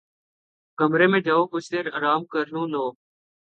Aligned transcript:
کمرے 0.77 1.07
میں 1.07 1.19
جاؤ 1.19 1.45
کچھ 1.47 1.71
دیر 1.71 1.85
آرام 1.93 2.25
کر 2.25 2.45
لوں 2.47 2.67
لو 2.67 2.85